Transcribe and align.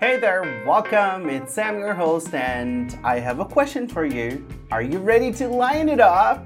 Hey 0.00 0.18
there, 0.18 0.64
welcome. 0.64 1.28
It's 1.28 1.52
Sam, 1.52 1.78
your 1.78 1.92
host, 1.92 2.32
and 2.32 2.98
I 3.04 3.20
have 3.20 3.38
a 3.38 3.44
question 3.44 3.86
for 3.86 4.06
you. 4.06 4.46
Are 4.70 4.80
you 4.80 4.98
ready 4.98 5.30
to 5.32 5.46
line 5.46 5.90
it 5.90 6.00
up? 6.00 6.40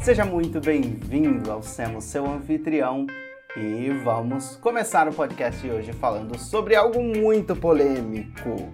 Seja 0.00 0.24
muito 0.24 0.58
bem-vindo 0.58 1.52
ao 1.52 1.62
Sam, 1.62 1.98
o 1.98 2.00
seu 2.00 2.26
anfitrião, 2.26 3.06
e 3.54 3.90
vamos 4.02 4.56
começar 4.56 5.06
o 5.06 5.12
podcast 5.12 5.60
de 5.60 5.70
hoje 5.70 5.92
falando 5.92 6.38
sobre 6.38 6.74
algo 6.74 7.02
muito 7.02 7.54
polêmico. 7.54 8.72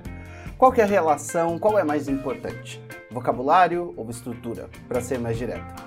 Qual 0.57 0.73
é 0.75 0.83
a 0.83 0.87
relação, 0.87 1.59
qual 1.59 1.77
é 1.77 1.83
mais 1.83 2.07
importante? 2.09 2.81
Vocabulário 3.11 3.93
ou 3.97 4.09
estrutura, 4.11 4.71
para 4.87 5.01
ser 5.01 5.19
mais 5.19 5.37
direto? 5.37 5.86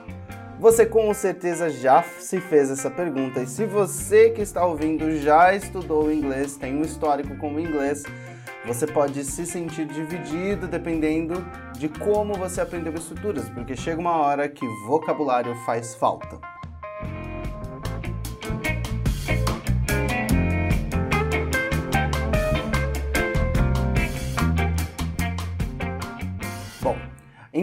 Você 0.60 0.86
com 0.86 1.14
certeza 1.14 1.70
já 1.70 2.04
se 2.04 2.42
fez 2.42 2.70
essa 2.70 2.92
pergunta 2.92 3.40
e 3.40 3.48
se 3.48 3.66
você 3.66 4.30
que 4.32 4.42
está 4.42 4.66
ouvindo 4.66 5.10
já 5.16 5.56
estudou 5.56 6.12
inglês, 6.12 6.58
tem 6.58 6.76
um 6.76 6.82
histórico 6.82 7.34
com 7.38 7.56
o 7.56 7.60
inglês, 7.62 8.04
você 8.66 8.86
pode 8.86 9.24
se 9.24 9.46
sentir 9.46 9.86
dividido 9.86 10.68
dependendo 10.68 11.46
de 11.78 11.88
como 11.88 12.34
você 12.34 12.60
aprendeu 12.60 12.94
estruturas, 12.94 13.48
porque 13.48 13.74
chega 13.74 14.02
uma 14.02 14.18
hora 14.18 14.50
que 14.50 14.68
vocabulário 14.86 15.56
faz 15.66 15.96
falta. 15.96 16.59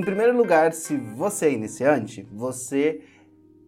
Primeiro 0.06 0.37
lugar, 0.37 0.73
se 0.73 0.96
você 0.96 1.46
é 1.46 1.52
iniciante, 1.52 2.24
você 2.33 3.01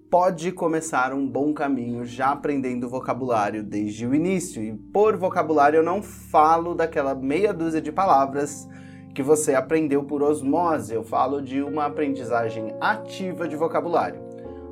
pode 0.08 0.52
começar 0.52 1.12
um 1.12 1.28
bom 1.28 1.52
caminho 1.52 2.04
já 2.04 2.30
aprendendo 2.30 2.88
vocabulário 2.88 3.60
desde 3.60 4.06
o 4.06 4.14
início. 4.14 4.62
E 4.62 4.72
por 4.72 5.16
vocabulário 5.16 5.78
eu 5.78 5.82
não 5.82 6.00
falo 6.00 6.76
daquela 6.76 7.12
meia 7.12 7.52
dúzia 7.52 7.82
de 7.82 7.90
palavras 7.90 8.68
que 9.12 9.20
você 9.20 9.52
aprendeu 9.52 10.04
por 10.04 10.22
osmose, 10.22 10.94
eu 10.94 11.02
falo 11.02 11.42
de 11.42 11.60
uma 11.60 11.86
aprendizagem 11.86 12.72
ativa 12.80 13.48
de 13.48 13.56
vocabulário. 13.56 14.20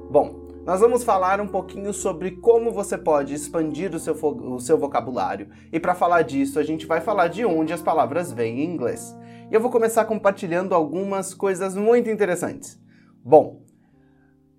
Bom, 0.08 0.45
nós 0.66 0.80
vamos 0.80 1.04
falar 1.04 1.40
um 1.40 1.46
pouquinho 1.46 1.92
sobre 1.92 2.32
como 2.32 2.72
você 2.72 2.98
pode 2.98 3.32
expandir 3.32 3.94
o 3.94 4.00
seu, 4.00 4.14
o 4.14 4.58
seu 4.58 4.76
vocabulário. 4.76 5.48
E 5.72 5.78
para 5.78 5.94
falar 5.94 6.22
disso, 6.22 6.58
a 6.58 6.64
gente 6.64 6.86
vai 6.86 7.00
falar 7.00 7.28
de 7.28 7.44
onde 7.44 7.72
as 7.72 7.80
palavras 7.80 8.32
vêm 8.32 8.62
em 8.62 8.74
inglês. 8.74 9.16
E 9.48 9.54
eu 9.54 9.60
vou 9.60 9.70
começar 9.70 10.04
compartilhando 10.06 10.74
algumas 10.74 11.32
coisas 11.32 11.76
muito 11.76 12.10
interessantes. 12.10 12.82
Bom, 13.24 13.62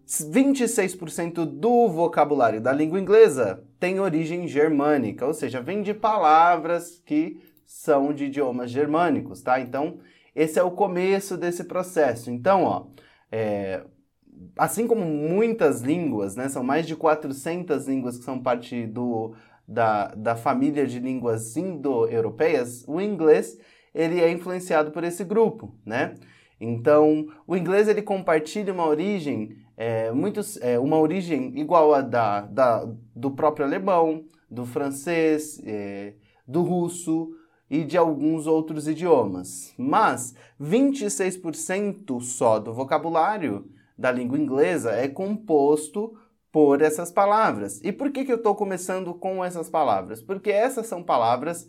26% 0.07 1.43
do 1.43 1.89
vocabulário 1.89 2.61
da 2.61 2.71
língua 2.71 3.01
inglesa 3.01 3.61
tem 3.77 3.99
origem 3.99 4.47
germânica, 4.47 5.25
ou 5.27 5.33
seja, 5.33 5.61
vem 5.61 5.81
de 5.81 5.93
palavras 5.93 7.03
que 7.05 7.41
são 7.65 8.13
de 8.13 8.27
idiomas 8.27 8.71
germânicos, 8.71 9.41
tá? 9.41 9.59
Então, 9.59 9.99
esse 10.33 10.57
é 10.57 10.63
o 10.63 10.71
começo 10.71 11.35
desse 11.35 11.65
processo. 11.65 12.31
Então, 12.31 12.63
ó, 12.63 12.85
é, 13.29 13.83
assim 14.57 14.87
como 14.87 15.05
muitas 15.05 15.81
línguas, 15.81 16.35
né, 16.35 16.49
são 16.49 16.63
mais 16.63 16.85
de 16.85 16.95
400 16.95 17.87
línguas 17.87 18.17
que 18.17 18.23
são 18.23 18.39
parte 18.39 18.85
do, 18.85 19.33
da, 19.67 20.07
da 20.15 20.35
família 20.35 20.85
de 20.87 20.99
línguas 20.99 21.55
indo-europeias, 21.57 22.83
o 22.87 23.01
inglês 23.01 23.57
ele 23.93 24.21
é 24.21 24.31
influenciado 24.31 24.91
por 24.91 25.03
esse 25.03 25.23
grupo, 25.23 25.75
né? 25.85 26.15
Então, 26.59 27.27
o 27.45 27.55
inglês 27.55 27.87
ele 27.87 28.01
compartilha 28.01 28.73
uma 28.73 28.87
origem 28.87 29.55
é, 29.75 30.11
muito, 30.11 30.41
é, 30.61 30.79
uma 30.79 30.97
origem 30.97 31.57
igual 31.59 31.93
a 31.93 32.01
da, 32.01 32.41
da, 32.41 32.87
do 33.15 33.31
próprio 33.31 33.65
alemão, 33.65 34.25
do 34.49 34.65
francês, 34.65 35.61
é, 35.63 36.13
do 36.47 36.63
russo 36.63 37.29
e 37.69 37.83
de 37.83 37.97
alguns 37.97 38.47
outros 38.47 38.87
idiomas. 38.87 39.73
Mas 39.77 40.33
26% 40.59 42.21
só 42.21 42.57
do 42.57 42.73
vocabulário 42.73 43.69
da 43.97 44.11
língua 44.11 44.37
inglesa 44.37 44.91
é 44.91 45.07
composto 45.07 46.17
por 46.51 46.81
essas 46.81 47.11
palavras. 47.11 47.79
E 47.83 47.91
por 47.91 48.11
que, 48.11 48.23
que 48.25 48.31
eu 48.31 48.37
estou 48.37 48.55
começando 48.55 49.13
com 49.13 49.43
essas 49.43 49.69
palavras? 49.69 50.21
Porque 50.21 50.51
essas 50.51 50.87
são 50.87 51.03
palavras 51.03 51.67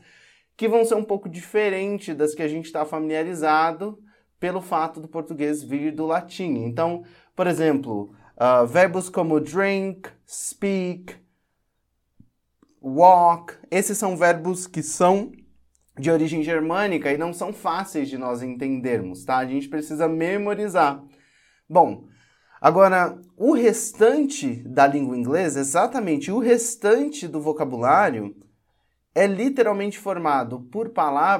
que 0.56 0.69
vão 0.69 0.84
ser 0.84 0.94
um 0.94 1.05
pouco 1.05 1.28
diferentes 1.28 2.16
das 2.16 2.34
que 2.34 2.43
a 2.43 2.49
gente 2.49 2.66
está 2.66 2.84
familiarizado 2.84 3.99
pelo 4.41 4.61
fato 4.61 5.00
do 5.00 5.09
português 5.09 5.62
vir 5.62 5.93
do 5.93 6.06
latim. 6.06 6.65
Então, 6.65 7.05
por 7.34 7.47
exemplo, 7.47 8.15
uh, 8.37 8.66
verbos 8.66 9.09
como 9.09 9.41
drink, 9.41 10.09
speak, 10.27 11.16
walk, 12.81 13.55
esses 13.71 13.99
são 13.99 14.16
verbos 14.16 14.66
que 14.66 14.83
são 14.83 15.33
de 15.99 16.10
origem 16.10 16.43
germânica 16.43 17.12
e 17.12 17.19
não 17.19 17.33
são 17.33 17.53
fáceis 17.53 18.09
de 18.09 18.16
nós 18.16 18.43
entendermos, 18.43 19.25
tá? 19.25 19.39
A 19.39 19.47
gente 19.47 19.69
precisa 19.69 20.09
memorizar. 20.09 21.05
Bom, 21.69 22.06
agora 22.60 23.19
o 23.36 23.52
restante 23.52 24.54
da 24.66 24.86
língua 24.86 25.16
inglesa, 25.16 25.60
exatamente 25.60 26.30
o 26.30 26.38
restante 26.38 27.28
do 27.28 27.41
vocabulário, 27.41 28.34
é 29.14 29.26
literalmente 29.26 29.98
formado 29.98 30.60
por, 30.70 30.92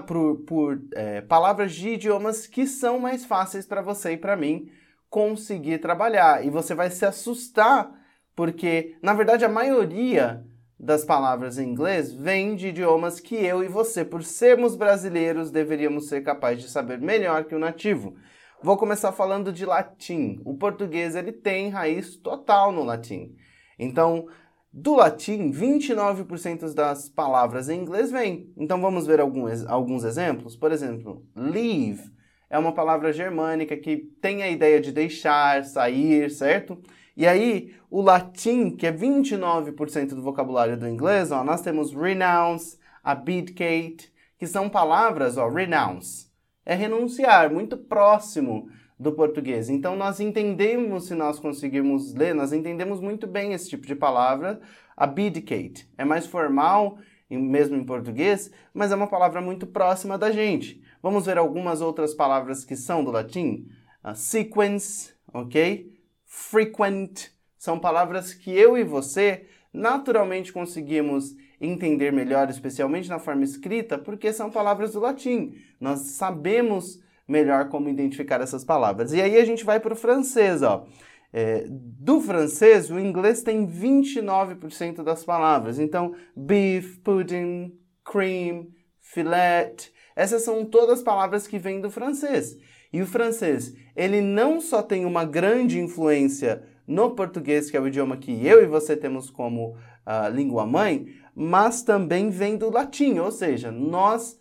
por, 0.07 0.37
por 0.47 0.83
é, 0.95 1.21
palavras 1.21 1.73
de 1.73 1.91
idiomas 1.91 2.47
que 2.47 2.67
são 2.67 2.99
mais 2.99 3.25
fáceis 3.25 3.67
para 3.67 3.81
você 3.81 4.13
e 4.13 4.17
para 4.17 4.37
mim 4.37 4.69
conseguir 5.09 5.79
trabalhar. 5.79 6.45
E 6.45 6.51
você 6.51 6.75
vai 6.75 6.91
se 6.91 7.07
assustar, 7.07 7.91
porque, 8.35 8.97
na 9.03 9.15
verdade, 9.15 9.45
a 9.45 9.49
maioria 9.49 10.45
das 10.79 11.05
palavras 11.05 11.59
em 11.59 11.69
inglês 11.69 12.13
vem 12.13 12.55
de 12.55 12.69
idiomas 12.69 13.19
que 13.19 13.35
eu 13.35 13.65
e 13.65 13.69
você, 13.69 14.05
por 14.05 14.23
sermos 14.23 14.77
brasileiros, 14.77 15.51
deveríamos 15.51 16.09
ser 16.09 16.23
capazes 16.23 16.65
de 16.65 16.71
saber 16.71 17.01
melhor 17.01 17.45
que 17.45 17.55
o 17.55 17.59
nativo. 17.59 18.17
Vou 18.61 18.77
começar 18.77 19.13
falando 19.13 19.53
de 19.53 19.65
latim. 19.65 20.41
O 20.45 20.57
português 20.57 21.15
ele 21.15 21.33
tem 21.33 21.69
raiz 21.69 22.17
total 22.17 22.73
no 22.73 22.83
latim. 22.83 23.37
Então, 23.79 24.27
do 24.73 24.97
latim, 24.97 25.53
29% 25.53 26.75
das 26.75 27.09
palavras 27.09 27.69
em 27.69 27.81
inglês 27.81 28.11
vêm. 28.11 28.53
Então 28.57 28.81
vamos 28.81 29.07
ver 29.07 29.21
alguns, 29.21 29.65
alguns 29.67 30.03
exemplos. 30.05 30.57
Por 30.57 30.73
exemplo, 30.73 31.25
leave 31.37 32.11
é 32.51 32.59
uma 32.59 32.73
palavra 32.73 33.13
germânica 33.13 33.77
que 33.77 33.97
tem 34.21 34.43
a 34.43 34.51
ideia 34.51 34.81
de 34.81 34.91
deixar, 34.91 35.65
sair, 35.65 36.31
certo? 36.31 36.81
E 37.17 37.27
aí, 37.27 37.75
o 37.91 38.01
latim, 38.01 38.71
que 38.71 38.87
é 38.87 38.93
29% 38.93 40.11
do 40.11 40.23
vocabulário 40.23 40.77
do 40.77 40.89
inglês, 40.89 41.31
ó, 41.33 41.43
nós 41.43 41.61
temos 41.61 41.93
renounce, 41.93 42.79
abdicate, 43.03 44.13
que 44.39 44.47
são 44.47 44.69
palavras, 44.69 45.37
ó, 45.37 45.49
renounce, 45.49 46.28
é 46.69 46.75
renunciar, 46.75 47.51
muito 47.51 47.79
próximo 47.79 48.69
do 49.01 49.11
português. 49.13 49.71
Então 49.71 49.97
nós 49.97 50.21
entendemos, 50.21 51.07
se 51.07 51.15
nós 51.15 51.39
conseguirmos 51.39 52.13
ler, 52.13 52.35
nós 52.35 52.53
entendemos 52.53 53.01
muito 53.01 53.27
bem 53.27 53.55
esse 53.55 53.71
tipo 53.71 53.87
de 53.87 53.95
palavra. 53.95 54.61
Abdicate 54.95 55.89
é 55.97 56.05
mais 56.05 56.27
formal, 56.27 56.99
mesmo 57.31 57.75
em 57.75 57.85
português, 57.85 58.51
mas 58.75 58.93
é 58.93 58.95
uma 58.95 59.07
palavra 59.07 59.41
muito 59.41 59.67
próxima 59.67 60.19
da 60.19 60.31
gente. 60.31 60.83
Vamos 61.03 61.25
ver 61.25 61.39
algumas 61.39 61.81
outras 61.81 62.13
palavras 62.13 62.67
que 62.67 62.77
são 62.77 63.03
do 63.03 63.11
latim. 63.11 63.67
Uh, 64.05 64.15
sequence, 64.15 65.15
ok? 65.33 65.99
Frequent, 66.27 67.29
são 67.57 67.79
palavras 67.79 68.35
que 68.35 68.51
eu 68.51 68.77
e 68.77 68.85
você 68.85 69.47
naturalmente 69.73 70.53
conseguimos 70.53 71.35
entender 71.61 72.13
melhor, 72.13 72.51
especialmente 72.51 73.09
na 73.09 73.19
forma 73.19 73.43
escrita, 73.43 73.99
porque 73.99 74.33
são 74.33 74.51
palavras 74.51 74.93
do 74.93 75.01
latim. 75.01 75.55
Nós 75.81 76.01
sabemos 76.13 77.01
melhor 77.27 77.69
como 77.69 77.89
identificar 77.89 78.41
essas 78.41 78.65
palavras. 78.65 79.13
E 79.13 79.21
aí 79.21 79.37
a 79.37 79.45
gente 79.45 79.65
vai 79.65 79.79
para 79.79 79.93
o 79.93 79.97
francês, 79.97 80.63
ó. 80.63 80.87
É, 81.31 81.67
do 81.69 82.21
francês, 82.23 82.91
o 82.91 82.99
inglês 82.99 83.43
tem 83.43 83.67
29% 83.67 85.03
das 85.03 85.25
palavras. 85.25 85.79
Então, 85.79 86.15
beef, 86.35 86.97
pudding, 87.05 87.79
cream, 88.03 88.69
fillet, 89.01 89.93
essas 90.17 90.43
são 90.43 90.65
todas 90.65 91.03
palavras 91.03 91.47
que 91.47 91.59
vêm 91.59 91.81
do 91.81 91.91
francês. 91.91 92.57
E 92.93 93.03
o 93.03 93.07
francês, 93.07 93.75
ele 93.95 94.21
não 94.21 94.61
só 94.61 94.83
tem 94.83 95.05
uma 95.05 95.25
grande 95.25 95.79
influência 95.79 96.63
no 96.87 97.11
português, 97.11 97.71
que 97.71 97.77
é 97.77 97.81
o 97.81 97.87
idioma 97.87 98.17
que 98.17 98.47
eu 98.47 98.63
e 98.63 98.67
você 98.67 98.97
temos 98.97 99.31
como 99.31 99.77
uh, 99.77 100.29
língua 100.33 100.67
mãe, 100.67 101.07
mas 101.35 101.83
também 101.83 102.31
vem 102.31 102.57
do 102.57 102.71
latim, 102.71 103.19
ou 103.19 103.31
seja, 103.31 103.71
nós 103.71 104.39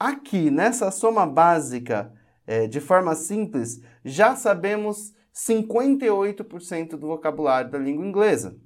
aqui 0.00 0.50
nessa 0.50 0.90
soma 0.90 1.26
básica 1.26 2.10
é, 2.46 2.66
de 2.66 2.80
forma 2.80 3.14
simples, 3.14 3.82
já 4.02 4.34
sabemos 4.34 5.12
58% 5.34 6.96
do 6.96 7.06
vocabulário 7.06 7.70
da 7.70 7.78
língua 7.78 8.06
inglesa. 8.06 8.56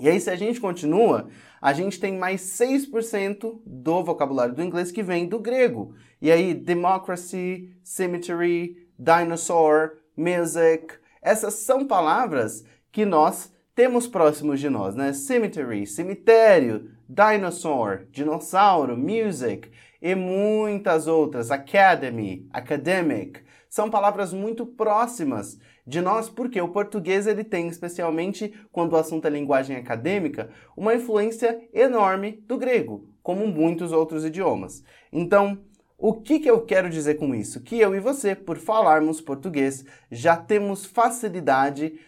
E 0.00 0.08
aí, 0.08 0.20
se 0.20 0.28
a 0.28 0.34
gente 0.34 0.60
continua, 0.60 1.28
a 1.62 1.72
gente 1.72 2.00
tem 2.00 2.18
mais 2.18 2.42
6% 2.42 3.60
do 3.64 4.02
vocabulário 4.02 4.52
do 4.52 4.62
inglês 4.62 4.90
que 4.90 5.04
vem 5.04 5.28
do 5.28 5.38
grego. 5.38 5.94
E 6.20 6.32
aí, 6.32 6.52
democracy, 6.52 7.72
symmetry, 7.84 8.88
dinosaur, 8.98 9.92
music, 10.16 10.94
essas 11.22 11.54
são 11.54 11.86
palavras 11.86 12.64
que 12.90 13.06
nós 13.06 13.52
temos 13.74 14.08
próximos 14.08 14.58
de 14.58 14.68
nós, 14.68 14.96
né? 14.96 15.12
Cemetery, 15.12 15.86
cemitério, 15.86 16.90
dinosaur, 17.08 18.06
dinossauro, 18.10 18.96
music 18.96 19.70
e 20.04 20.14
muitas 20.14 21.06
outras. 21.06 21.50
Academy, 21.50 22.46
academic. 22.52 23.40
São 23.70 23.88
palavras 23.88 24.34
muito 24.34 24.66
próximas 24.66 25.58
de 25.86 26.02
nós 26.02 26.28
porque 26.28 26.60
o 26.60 26.68
português 26.68 27.26
ele 27.26 27.42
tem, 27.42 27.68
especialmente 27.68 28.52
quando 28.70 28.92
o 28.92 28.96
assunto 28.96 29.26
é 29.26 29.30
linguagem 29.30 29.76
acadêmica, 29.76 30.50
uma 30.76 30.94
influência 30.94 31.58
enorme 31.72 32.32
do 32.46 32.58
grego, 32.58 33.08
como 33.22 33.46
muitos 33.46 33.92
outros 33.92 34.26
idiomas. 34.26 34.84
Então, 35.10 35.58
o 35.96 36.12
que, 36.12 36.38
que 36.38 36.50
eu 36.50 36.60
quero 36.60 36.90
dizer 36.90 37.14
com 37.14 37.34
isso? 37.34 37.62
Que 37.62 37.80
eu 37.80 37.94
e 37.94 38.00
você, 38.00 38.34
por 38.34 38.58
falarmos 38.58 39.22
português, 39.22 39.86
já 40.10 40.36
temos 40.36 40.84
facilidade, 40.84 41.98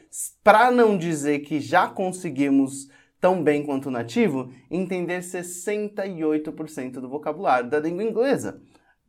para 0.45 0.71
não 0.71 0.99
dizer 0.99 1.39
que 1.41 1.61
já 1.61 1.89
conseguimos 1.89 2.91
tão 3.21 3.43
bem 3.43 3.65
quanto 3.65 3.87
o 3.87 3.91
nativo, 3.91 4.53
entender 4.71 5.21
68% 5.21 6.93
do 6.93 7.09
vocabulário 7.09 7.71
da 7.71 7.79
língua 7.81 8.05
inglesa. 8.05 8.61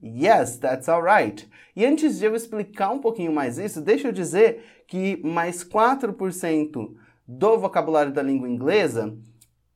Yes, 0.02 0.58
that's 0.58 0.88
alright. 0.88 1.50
E 1.76 1.86
antes 1.86 2.20
de 2.20 2.26
eu 2.26 2.36
explicar 2.36 2.92
um 2.92 3.00
pouquinho 3.00 3.34
mais 3.34 3.58
isso, 3.58 3.82
deixa 3.82 4.10
eu 4.10 4.12
dizer 4.12 4.84
que 4.88 5.22
mais 5.24 5.64
4% 5.64 6.96
do 7.28 7.60
vocabulário 7.60 8.14
da 8.14 8.22
língua 8.22 8.48
inglesa, 8.48 9.18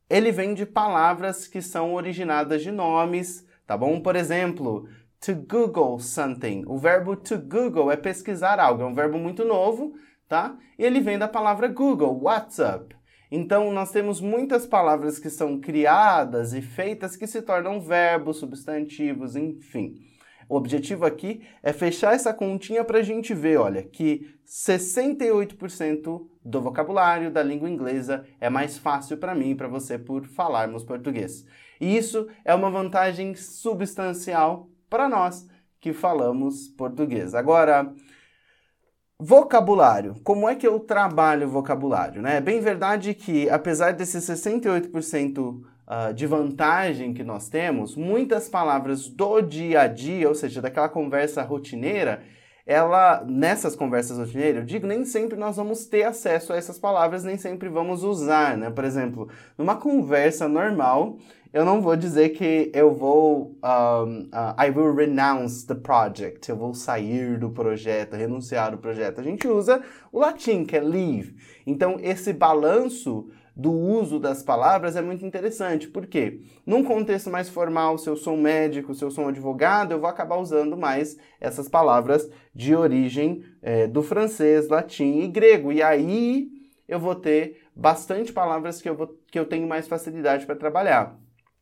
ele 0.10 0.32
vem 0.32 0.54
de 0.54 0.66
palavras 0.66 1.48
que 1.48 1.62
são 1.62 1.94
originadas 1.94 2.62
de 2.62 2.72
nomes 2.72 3.46
tá 3.72 3.78
bom? 3.78 4.02
Por 4.02 4.18
exemplo, 4.18 4.86
to 5.22 5.34
Google 5.34 5.98
something. 5.98 6.66
O 6.68 6.78
verbo 6.78 7.16
to 7.16 7.38
Google 7.38 7.90
é 7.90 7.96
pesquisar 7.96 8.60
algo, 8.60 8.84
é 8.84 8.86
um 8.86 8.94
verbo 8.94 9.18
muito 9.18 9.46
novo, 9.46 9.94
tá? 10.28 10.58
E 10.78 10.84
ele 10.84 11.00
vem 11.00 11.18
da 11.18 11.26
palavra 11.26 11.70
Google, 11.70 12.22
WhatsApp. 12.22 12.94
Então, 13.32 13.72
nós 13.72 13.92
temos 13.92 14.20
muitas 14.20 14.68
palavras 14.68 15.18
que 15.18 15.30
são 15.30 15.58
criadas 15.58 16.54
e 16.54 16.62
feitas 16.62 17.16
que 17.16 17.26
se 17.26 17.42
tornam 17.42 17.80
verbos, 17.80 18.38
substantivos, 18.38 19.38
enfim. 19.38 19.96
O 20.50 20.58
objetivo 20.58 21.06
aqui 21.06 21.42
é 21.64 21.72
fechar 21.72 22.14
essa 22.14 22.34
continha 22.34 22.84
para 22.84 23.00
a 23.00 23.02
gente 23.02 23.34
ver, 23.34 23.58
olha, 23.58 23.84
que 23.84 24.36
68% 24.46 26.28
do 26.44 26.62
vocabulário 26.62 27.32
da 27.32 27.42
língua 27.42 27.70
inglesa 27.70 28.26
é 28.38 28.50
mais 28.50 28.78
fácil 28.78 29.16
para 29.16 29.34
mim 29.34 29.52
e 29.52 29.56
para 29.56 29.70
você 29.70 29.98
por 29.98 30.26
falarmos 30.26 30.84
português. 30.84 31.46
E 31.80 31.96
isso 31.96 32.28
é 32.44 32.54
uma 32.54 32.70
vantagem 32.70 33.34
substancial 33.34 34.68
para 34.90 35.08
nós 35.08 35.48
que 35.80 35.94
falamos 35.94 36.68
português. 36.68 37.34
Agora, 37.34 37.94
vocabulário. 39.24 40.16
Como 40.24 40.50
é 40.50 40.56
que 40.56 40.66
eu 40.66 40.80
trabalho 40.80 41.48
vocabulário? 41.48 42.24
Né? 42.24 42.38
É 42.38 42.42
bem 42.42 42.60
verdade 42.60 43.14
que, 43.14 43.48
apesar 43.52 43.94
desses 43.94 44.28
68% 44.28 45.38
uh, 45.38 46.14
de 46.14 46.26
vantagem 46.26 47.14
que 47.14 47.24
nós 47.24 47.48
temos, 47.48 47.96
muitas 47.96 48.50
palavras 48.50 49.08
do 49.08 49.40
dia 49.42 49.82
a 49.82 49.88
dia, 49.88 50.28
ou 50.28 50.34
seja, 50.34 50.60
daquela 50.60 50.90
conversa 50.90 51.44
rotineira, 51.44 52.24
ela 52.66 53.24
nessas 53.28 53.76
conversas 53.76 54.18
rotineiras, 54.18 54.62
eu 54.62 54.66
digo, 54.66 54.88
nem 54.88 55.06
sempre 55.06 55.38
nós 55.38 55.56
vamos 55.56 55.86
ter 55.86 56.04
acesso 56.04 56.52
a 56.52 56.56
essas 56.56 56.80
palavras, 56.80 57.24
nem 57.24 57.38
sempre 57.38 57.70
vamos 57.70 58.04
usar, 58.04 58.58
né? 58.58 58.72
Por 58.72 58.84
exemplo, 58.84 59.30
numa 59.56 59.76
conversa 59.76 60.48
normal, 60.48 61.18
eu 61.54 61.66
não 61.66 61.82
vou 61.82 61.96
dizer 61.98 62.30
que 62.30 62.72
eu 62.74 62.94
vou. 62.94 63.58
Um, 63.64 64.30
uh, 64.34 64.56
I 64.58 64.70
will 64.70 64.94
renounce 64.96 65.66
the 65.68 65.76
project. 65.76 66.50
Eu 66.50 66.56
vou 66.56 66.74
sair 66.74 67.38
do 67.38 67.50
projeto, 67.50 68.16
renunciar 68.16 68.72
do 68.72 68.78
projeto. 68.78 69.20
A 69.20 69.24
gente 69.24 69.48
usa 69.48 69.82
o 70.12 70.20
latim, 70.20 70.64
que 70.64 70.78
é 70.78 70.80
leave. 70.80 71.36
Então, 71.68 71.98
esse 72.00 72.32
balanço 72.32 73.30
do 73.54 73.72
uso 73.72 74.18
das 74.18 74.42
palavras 74.42 74.96
é 74.96 75.02
muito 75.02 75.26
interessante. 75.26 75.90
Por 75.90 76.08
quê? 76.08 76.42
Num 76.66 76.84
contexto 76.84 77.30
mais 77.30 77.50
formal, 77.50 77.98
se 77.98 78.10
eu 78.10 78.16
sou 78.16 78.36
um 78.36 78.42
médico, 78.42 78.96
se 78.96 79.04
eu 79.04 79.12
sou 79.12 79.26
um 79.26 79.28
advogado, 79.28 79.92
eu 79.92 80.00
vou 80.00 80.10
acabar 80.10 80.38
usando 80.38 80.78
mais 80.78 81.18
essas 81.40 81.68
palavras 81.68 82.30
de 82.56 82.74
origem 82.74 83.44
é, 83.62 83.88
do 83.88 84.02
francês, 84.02 84.70
latim 84.70 85.20
e 85.20 85.28
grego. 85.28 85.72
E 85.72 85.84
aí 85.84 86.50
eu 86.88 86.98
vou 87.00 87.14
ter 87.14 87.62
bastante 87.76 88.32
palavras 88.32 88.82
que 88.82 88.90
eu, 88.90 88.96
vou, 88.96 89.20
que 89.30 89.38
eu 89.38 89.46
tenho 89.46 89.68
mais 89.68 89.86
facilidade 89.88 90.46
para 90.46 90.56
trabalhar. 90.56 91.20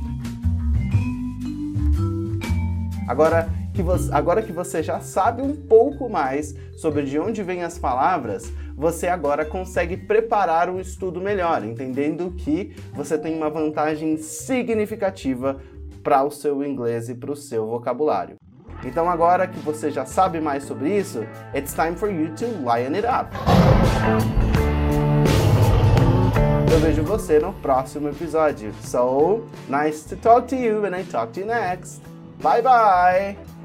Agora 3.08 3.48
que, 3.72 3.82
você, 3.82 4.12
agora 4.12 4.42
que 4.42 4.52
você 4.52 4.82
já 4.82 5.00
sabe 5.00 5.40
um 5.40 5.56
pouco 5.56 6.10
mais 6.10 6.54
sobre 6.76 7.04
de 7.04 7.18
onde 7.18 7.42
vêm 7.42 7.62
as 7.62 7.78
palavras, 7.78 8.52
você 8.76 9.08
agora 9.08 9.44
consegue 9.44 9.96
preparar 9.96 10.70
um 10.70 10.78
estudo 10.80 11.20
melhor, 11.20 11.64
entendendo 11.64 12.30
que 12.30 12.74
você 12.94 13.18
tem 13.18 13.36
uma 13.36 13.50
vantagem 13.50 14.16
significativa 14.16 15.60
para 16.02 16.22
o 16.24 16.30
seu 16.30 16.64
inglês 16.64 17.08
e 17.08 17.14
para 17.14 17.32
o 17.32 17.36
seu 17.36 17.66
vocabulário. 17.66 18.36
Então 18.84 19.08
agora 19.08 19.46
que 19.46 19.58
você 19.60 19.90
já 19.90 20.06
sabe 20.06 20.40
mais 20.40 20.64
sobre 20.64 20.96
isso, 20.96 21.20
it's 21.54 21.74
time 21.74 21.94
for 21.94 22.10
you 22.10 22.34
to 22.34 22.46
lion 22.46 22.94
it 22.94 23.06
up. 23.06 23.30
Eu 26.72 26.78
vejo 26.78 27.02
você 27.02 27.38
no 27.38 27.52
próximo 27.54 28.08
episódio. 28.08 28.72
So, 28.82 29.44
nice 29.68 30.08
to 30.08 30.16
talk 30.16 30.48
to 30.48 30.56
you 30.56 30.84
and 30.86 30.96
I 30.96 31.04
talk 31.04 31.32
to 31.34 31.40
you 31.40 31.46
next. 31.46 32.00
Bye 32.42 32.62
bye! 32.62 33.59